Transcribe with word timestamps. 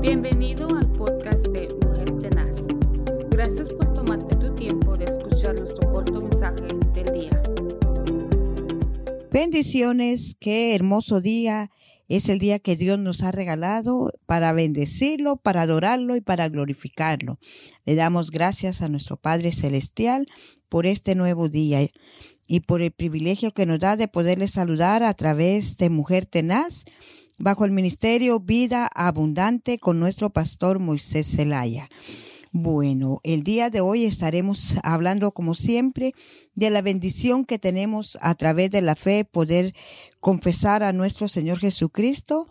Bienvenido 0.00 0.66
al 0.74 0.90
podcast 0.94 1.46
de 1.48 1.68
Mujer 1.84 2.10
Tenaz. 2.22 2.56
Gracias 3.28 3.68
por 3.68 3.92
tomarte 3.92 4.34
tu 4.36 4.54
tiempo 4.54 4.96
de 4.96 5.04
escuchar 5.04 5.54
nuestro 5.54 5.92
corto 5.92 6.22
mensaje 6.22 6.68
del 6.94 7.12
día. 7.12 7.42
Bendiciones, 9.30 10.36
qué 10.40 10.74
hermoso 10.74 11.20
día. 11.20 11.70
Es 12.08 12.30
el 12.30 12.38
día 12.38 12.58
que 12.58 12.76
Dios 12.76 12.98
nos 12.98 13.22
ha 13.22 13.30
regalado 13.30 14.10
para 14.24 14.54
bendecirlo, 14.54 15.36
para 15.36 15.62
adorarlo 15.62 16.16
y 16.16 16.22
para 16.22 16.48
glorificarlo. 16.48 17.38
Le 17.84 17.94
damos 17.94 18.30
gracias 18.30 18.80
a 18.80 18.88
nuestro 18.88 19.18
Padre 19.18 19.52
Celestial 19.52 20.26
por 20.70 20.86
este 20.86 21.14
nuevo 21.14 21.50
día 21.50 21.86
y 22.48 22.60
por 22.60 22.80
el 22.80 22.90
privilegio 22.90 23.52
que 23.52 23.66
nos 23.66 23.80
da 23.80 23.96
de 23.96 24.08
poderle 24.08 24.48
saludar 24.48 25.02
a 25.02 25.12
través 25.12 25.76
de 25.76 25.90
Mujer 25.90 26.24
Tenaz 26.24 26.86
bajo 27.40 27.64
el 27.64 27.70
ministerio 27.72 28.38
Vida 28.38 28.88
Abundante 28.94 29.78
con 29.78 29.98
nuestro 29.98 30.30
pastor 30.30 30.78
Moisés 30.78 31.26
Zelaya. 31.36 31.88
Bueno, 32.52 33.18
el 33.22 33.44
día 33.44 33.70
de 33.70 33.80
hoy 33.80 34.04
estaremos 34.04 34.74
hablando 34.82 35.32
como 35.32 35.54
siempre 35.54 36.12
de 36.54 36.68
la 36.70 36.82
bendición 36.82 37.44
que 37.44 37.58
tenemos 37.58 38.18
a 38.20 38.34
través 38.34 38.70
de 38.70 38.82
la 38.82 38.94
fe 38.94 39.24
poder 39.24 39.74
confesar 40.20 40.82
a 40.82 40.92
nuestro 40.92 41.28
Señor 41.28 41.58
Jesucristo 41.58 42.48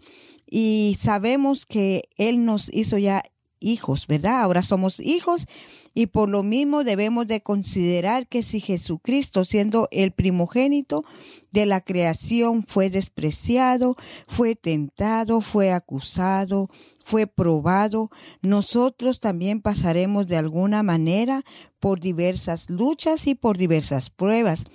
y 0.49 0.97
sabemos 0.99 1.65
que 1.65 2.03
Él 2.17 2.43
nos 2.45 2.73
hizo 2.73 2.97
ya 2.97 3.21
hijos, 3.59 4.07
¿verdad? 4.07 4.41
Ahora 4.41 4.61
somos 4.63 4.99
hijos 4.99 5.45
y 5.93 6.07
por 6.07 6.29
lo 6.29 6.43
mismo 6.43 6.83
debemos 6.83 7.27
de 7.27 7.41
considerar 7.41 8.27
que 8.27 8.43
si 8.43 8.59
Jesucristo, 8.59 9.45
siendo 9.45 9.87
el 9.91 10.11
primogénito 10.11 11.03
de 11.51 11.65
la 11.65 11.81
creación, 11.81 12.63
fue 12.67 12.89
despreciado, 12.89 13.95
fue 14.27 14.55
tentado, 14.55 15.41
fue 15.41 15.71
acusado, 15.71 16.69
fue 17.03 17.27
probado, 17.27 18.09
nosotros 18.41 19.19
también 19.19 19.61
pasaremos 19.61 20.27
de 20.27 20.37
alguna 20.37 20.83
manera 20.83 21.43
por 21.79 21.99
diversas 21.99 22.69
luchas 22.69 23.25
y 23.27 23.35
por 23.35 23.57
diversas 23.57 24.09
pruebas 24.09 24.65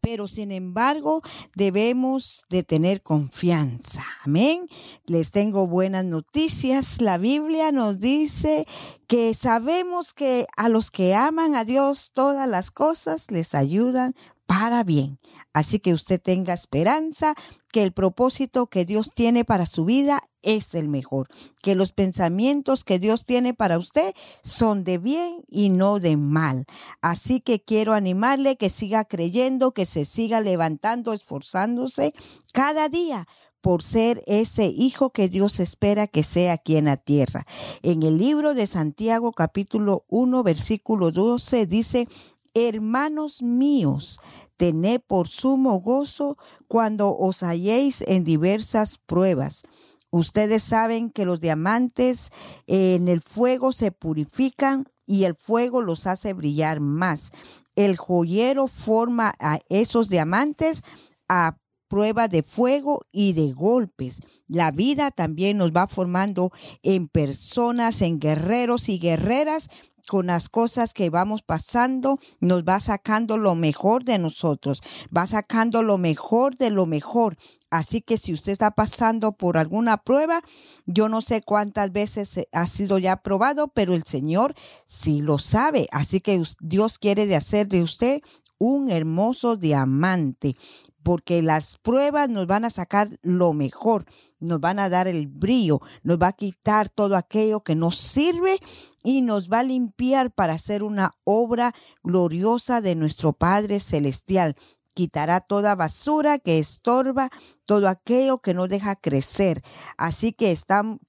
pero 0.00 0.28
sin 0.28 0.52
embargo 0.52 1.22
debemos 1.54 2.44
de 2.48 2.62
tener 2.62 3.02
confianza. 3.02 4.04
Amén. 4.24 4.68
Les 5.06 5.30
tengo 5.30 5.66
buenas 5.66 6.04
noticias. 6.04 7.00
La 7.00 7.18
Biblia 7.18 7.72
nos 7.72 8.00
dice 8.00 8.66
que 9.06 9.34
sabemos 9.34 10.12
que 10.12 10.46
a 10.56 10.68
los 10.68 10.90
que 10.90 11.14
aman 11.14 11.54
a 11.54 11.64
Dios 11.64 12.12
todas 12.12 12.48
las 12.48 12.70
cosas 12.70 13.30
les 13.30 13.54
ayudan 13.54 14.14
para 14.50 14.82
bien. 14.82 15.20
Así 15.52 15.78
que 15.78 15.94
usted 15.94 16.20
tenga 16.20 16.54
esperanza 16.54 17.34
que 17.72 17.84
el 17.84 17.92
propósito 17.92 18.66
que 18.66 18.84
Dios 18.84 19.12
tiene 19.14 19.44
para 19.44 19.64
su 19.64 19.84
vida 19.84 20.20
es 20.42 20.74
el 20.74 20.88
mejor, 20.88 21.28
que 21.62 21.76
los 21.76 21.92
pensamientos 21.92 22.82
que 22.82 22.98
Dios 22.98 23.26
tiene 23.26 23.54
para 23.54 23.78
usted 23.78 24.12
son 24.42 24.82
de 24.82 24.98
bien 24.98 25.44
y 25.48 25.68
no 25.68 26.00
de 26.00 26.16
mal. 26.16 26.64
Así 27.00 27.38
que 27.38 27.62
quiero 27.62 27.92
animarle 27.92 28.56
que 28.56 28.70
siga 28.70 29.04
creyendo, 29.04 29.70
que 29.70 29.86
se 29.86 30.04
siga 30.04 30.40
levantando, 30.40 31.12
esforzándose 31.12 32.12
cada 32.52 32.88
día 32.88 33.28
por 33.60 33.84
ser 33.84 34.24
ese 34.26 34.64
hijo 34.64 35.10
que 35.10 35.28
Dios 35.28 35.60
espera 35.60 36.08
que 36.08 36.24
sea 36.24 36.54
aquí 36.54 36.74
en 36.74 36.86
la 36.86 36.96
tierra. 36.96 37.44
En 37.82 38.02
el 38.02 38.18
libro 38.18 38.54
de 38.54 38.66
Santiago 38.66 39.30
capítulo 39.30 40.04
1 40.08 40.42
versículo 40.42 41.12
12 41.12 41.66
dice, 41.66 42.08
Hermanos 42.54 43.42
míos, 43.42 44.18
tened 44.56 45.00
por 45.06 45.28
sumo 45.28 45.80
gozo 45.80 46.36
cuando 46.66 47.16
os 47.16 47.42
halléis 47.44 48.02
en 48.08 48.24
diversas 48.24 48.98
pruebas. 48.98 49.62
Ustedes 50.10 50.64
saben 50.64 51.10
que 51.10 51.24
los 51.24 51.40
diamantes 51.40 52.30
en 52.66 53.06
el 53.06 53.20
fuego 53.20 53.72
se 53.72 53.92
purifican 53.92 54.88
y 55.06 55.24
el 55.24 55.36
fuego 55.36 55.80
los 55.80 56.08
hace 56.08 56.32
brillar 56.32 56.80
más. 56.80 57.30
El 57.76 57.96
joyero 57.96 58.66
forma 58.66 59.32
a 59.38 59.60
esos 59.68 60.08
diamantes 60.08 60.82
a 61.28 61.56
prueba 61.86 62.26
de 62.26 62.42
fuego 62.42 63.02
y 63.12 63.32
de 63.32 63.52
golpes. 63.52 64.20
La 64.48 64.72
vida 64.72 65.12
también 65.12 65.58
nos 65.58 65.70
va 65.70 65.86
formando 65.86 66.50
en 66.82 67.08
personas, 67.08 68.02
en 68.02 68.18
guerreros 68.18 68.88
y 68.88 68.98
guerreras 68.98 69.68
con 70.10 70.26
las 70.26 70.48
cosas 70.48 70.92
que 70.92 71.08
vamos 71.08 71.42
pasando, 71.42 72.18
nos 72.40 72.64
va 72.64 72.80
sacando 72.80 73.38
lo 73.38 73.54
mejor 73.54 74.02
de 74.02 74.18
nosotros, 74.18 74.82
va 75.16 75.24
sacando 75.28 75.84
lo 75.84 75.98
mejor 75.98 76.56
de 76.56 76.70
lo 76.70 76.84
mejor. 76.84 77.36
Así 77.70 78.00
que 78.00 78.18
si 78.18 78.32
usted 78.32 78.50
está 78.50 78.72
pasando 78.72 79.30
por 79.30 79.56
alguna 79.56 79.98
prueba, 79.98 80.42
yo 80.84 81.08
no 81.08 81.22
sé 81.22 81.42
cuántas 81.42 81.92
veces 81.92 82.40
ha 82.50 82.66
sido 82.66 82.98
ya 82.98 83.22
probado, 83.22 83.68
pero 83.68 83.94
el 83.94 84.02
Señor 84.02 84.52
sí 84.84 85.20
lo 85.20 85.38
sabe. 85.38 85.86
Así 85.92 86.18
que 86.18 86.42
Dios 86.58 86.98
quiere 86.98 87.26
de 87.26 87.36
hacer 87.36 87.68
de 87.68 87.80
usted 87.80 88.20
un 88.58 88.90
hermoso 88.90 89.54
diamante 89.54 90.56
porque 91.02 91.42
las 91.42 91.78
pruebas 91.78 92.28
nos 92.28 92.46
van 92.46 92.64
a 92.64 92.70
sacar 92.70 93.18
lo 93.22 93.52
mejor, 93.52 94.04
nos 94.38 94.60
van 94.60 94.78
a 94.78 94.88
dar 94.88 95.08
el 95.08 95.28
brillo, 95.28 95.80
nos 96.02 96.18
va 96.18 96.28
a 96.28 96.32
quitar 96.32 96.88
todo 96.88 97.16
aquello 97.16 97.60
que 97.60 97.74
nos 97.74 97.96
sirve 97.96 98.58
y 99.02 99.22
nos 99.22 99.48
va 99.48 99.60
a 99.60 99.64
limpiar 99.64 100.30
para 100.32 100.54
hacer 100.54 100.82
una 100.82 101.10
obra 101.24 101.74
gloriosa 102.02 102.80
de 102.80 102.94
nuestro 102.94 103.32
Padre 103.32 103.80
Celestial. 103.80 104.56
Quitará 104.94 105.40
toda 105.40 105.76
basura 105.76 106.38
que 106.38 106.58
estorba, 106.58 107.30
todo 107.64 107.88
aquello 107.88 108.38
que 108.38 108.54
no 108.54 108.66
deja 108.66 108.96
crecer. 108.96 109.62
Así 109.96 110.32
que 110.32 110.54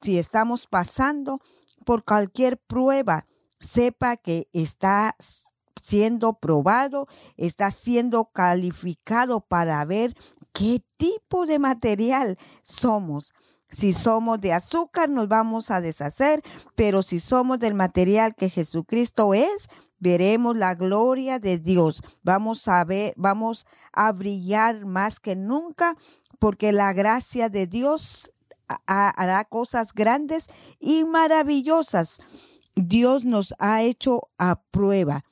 si 0.01 0.17
estamos 0.17 0.67
pasando 0.67 1.39
por 1.85 2.05
cualquier 2.05 2.57
prueba, 2.57 3.25
sepa 3.59 4.17
que 4.17 4.47
está 4.53 5.15
siendo 5.81 6.33
probado, 6.33 7.07
está 7.37 7.71
siendo 7.71 8.25
calificado 8.25 9.41
para 9.41 9.83
ver 9.85 10.15
qué 10.53 10.83
tipo 10.97 11.45
de 11.45 11.59
material 11.59 12.37
somos. 12.61 13.33
Si 13.69 13.93
somos 13.93 14.41
de 14.41 14.51
azúcar, 14.51 15.09
nos 15.09 15.29
vamos 15.29 15.71
a 15.71 15.79
deshacer, 15.79 16.41
pero 16.75 17.03
si 17.03 17.19
somos 17.21 17.57
del 17.59 17.73
material 17.73 18.35
que 18.35 18.49
Jesucristo 18.49 19.33
es, 19.33 19.69
veremos 19.97 20.57
la 20.57 20.75
gloria 20.75 21.39
de 21.39 21.57
Dios. 21.57 22.01
Vamos 22.21 22.67
a 22.67 22.83
ver, 22.83 23.13
vamos 23.15 23.65
a 23.93 24.11
brillar 24.11 24.85
más 24.85 25.21
que 25.21 25.37
nunca, 25.37 25.95
porque 26.37 26.73
la 26.73 26.91
gracia 26.91 27.47
de 27.47 27.65
Dios 27.65 28.31
hará 28.87 29.43
cosas 29.45 29.93
grandes 29.93 30.47
y 30.79 31.05
maravillosas. 31.05 32.19
Dios 32.75 33.25
nos 33.25 33.53
ha 33.59 33.83
hecho 33.83 34.21
a 34.37 34.61
prueba. 34.71 35.23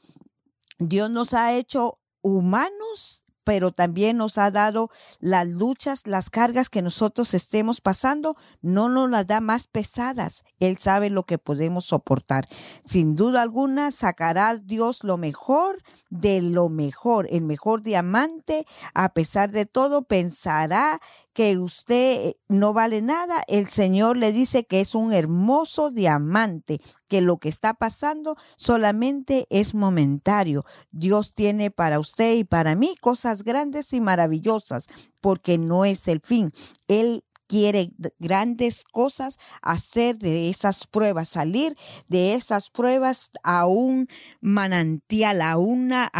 Dios 0.80 1.12
nos 1.12 1.34
ha 1.34 1.54
hecho 1.54 2.00
humanos, 2.22 3.24
pero 3.44 3.72
también 3.72 4.18
nos 4.18 4.38
ha 4.38 4.52
dado 4.52 4.90
las 5.20 5.48
luchas, 5.48 6.04
las 6.06 6.30
cargas 6.30 6.70
que 6.70 6.82
nosotros 6.82 7.34
estemos 7.34 7.82
pasando, 7.82 8.36
no 8.62 8.90
nos 8.90 9.10
las 9.10 9.26
da 9.26 9.42
más 9.42 9.68
pesadas. 9.68 10.44
Él 10.60 10.78
sabe 10.78 11.10
lo 11.10 11.24
que 11.24 11.38
podemos 11.38 11.86
soportar. 11.86 12.48
Sin 12.86 13.16
duda 13.16 13.42
alguna, 13.42 13.92
sacará 13.92 14.56
Dios 14.58 15.04
lo 15.04 15.18
mejor 15.18 15.80
de 16.10 16.42
lo 16.42 16.70
mejor, 16.70 17.28
el 17.32 17.44
mejor 17.44 17.82
diamante. 17.82 18.66
A 18.94 19.10
pesar 19.14 19.52
de 19.52 19.66
todo, 19.66 20.04
pensará 20.04 21.00
que 21.34 21.58
usted 21.58 22.34
no 22.50 22.74
vale 22.74 23.02
nada. 23.02 23.44
El 23.48 23.68
Señor 23.68 24.16
le 24.16 24.32
dice 24.32 24.64
que 24.66 24.82
es 24.82 24.96
un 24.96 25.12
hermoso 25.12 25.90
diamante 25.90 26.82
que 27.10 27.20
lo 27.20 27.38
que 27.38 27.50
está 27.50 27.74
pasando 27.74 28.38
solamente 28.56 29.46
es 29.50 29.74
momentario. 29.74 30.64
Dios 30.92 31.34
tiene 31.34 31.72
para 31.72 32.00
usted 32.00 32.36
y 32.36 32.44
para 32.46 32.76
mí 32.76 32.96
cosas 33.02 33.44
grandes 33.44 33.92
y 33.92 34.00
maravillosas, 34.00 34.88
porque 35.20 35.58
no 35.58 35.84
es 35.84 36.08
el 36.08 36.22
fin. 36.22 36.54
Él 36.88 37.26
quiere 37.50 37.92
grandes 38.20 38.84
cosas, 38.84 39.38
hacer 39.64 40.20
de 40.20 40.50
esas 40.52 40.86
pruebas, 40.86 41.30
salir 41.30 41.76
de 42.08 42.36
esas 42.36 42.70
pruebas 42.70 43.32
a 43.44 43.66
un 43.66 44.08
manantial, 44.40 45.42
a 45.42 45.58
una 45.58 46.12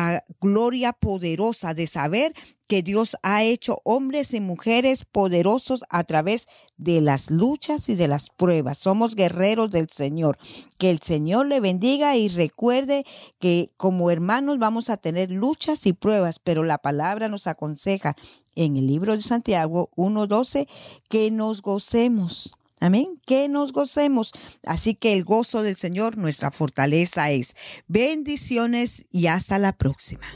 gloria 0.42 0.92
poderosa 0.92 1.76
de 1.76 1.86
saber 1.86 2.34
que 2.70 2.84
Dios 2.84 3.18
ha 3.24 3.44
hecho 3.44 3.82
hombres 3.84 4.36
y 4.36 4.40
mujeres 4.40 5.04
poderosos 5.04 5.84
a 5.90 6.04
través 6.04 6.48
de 6.78 7.02
las 7.02 7.32
luchas 7.32 7.90
y 7.90 7.96
de 7.96 8.08
las 8.08 8.30
pruebas. 8.30 8.78
Somos 8.78 9.16
guerreros 9.16 9.72
del 9.72 9.90
Señor. 9.90 10.38
Que 10.78 10.92
el 10.92 11.00
Señor 11.02 11.48
le 11.48 11.62
bendiga 11.62 12.16
y 12.16 12.30
recuerde 12.30 13.06
que 13.40 13.72
como 13.76 14.12
hermanos 14.12 14.60
vamos 14.60 14.92
a 14.92 14.98
tener 14.98 15.32
luchas 15.32 15.88
y 15.88 15.94
pruebas, 15.94 16.38
pero 16.38 16.64
la 16.64 16.78
palabra 16.78 17.28
nos 17.28 17.48
aconseja 17.48 18.16
en 18.56 18.78
el 18.78 18.86
libro 18.86 19.18
de 19.18 19.24
Santiago 19.24 19.90
1.12 19.96 20.68
que 21.10 21.32
nos 21.32 21.64
gocemos. 21.64 22.54
Amén, 22.80 23.20
que 23.26 23.50
nos 23.50 23.74
gocemos. 23.74 24.32
Así 24.64 24.94
que 24.94 25.14
el 25.14 25.24
gozo 25.24 25.64
del 25.64 25.76
Señor, 25.76 26.18
nuestra 26.18 26.52
fortaleza 26.52 27.32
es. 27.32 27.56
Bendiciones 27.88 29.06
y 29.10 29.26
hasta 29.26 29.58
la 29.58 29.74
próxima. 29.74 30.28